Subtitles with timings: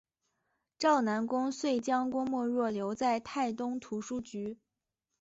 [0.79, 4.57] 赵南公遂将郭沫若留在泰东图书局。